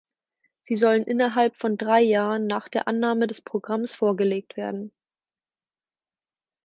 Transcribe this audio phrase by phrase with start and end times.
[0.63, 4.91] Sie sollen innerhalb von drei Jahren nach der Annahme des Programms vorgelegt werden.